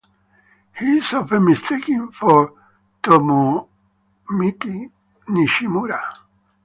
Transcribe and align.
He 0.79 0.97
is 0.97 1.13
often 1.13 1.45
mistaken 1.45 2.11
for 2.11 2.53
Tomomichi 3.03 3.69
Nishimura. 5.29 6.01